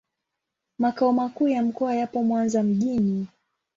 [0.77, 3.27] Makao makuu ya mkoa yapo Mwanza mjini.